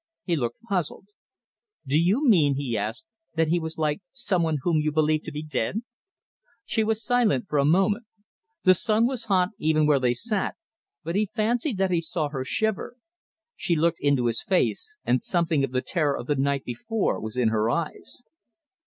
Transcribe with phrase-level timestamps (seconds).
[0.23, 1.09] He looked puzzled.
[1.85, 3.05] "Do you mean," he asked,
[3.35, 5.83] "that he was like some one whom you believed to be dead?"
[6.65, 8.07] She was silent for a moment.
[8.63, 10.55] The sun was hot even where they sat,
[11.03, 12.95] but he fancied that he saw her shiver.
[13.55, 17.37] She looked into his face, and something of the terror of the night before was
[17.37, 18.23] in her eyes.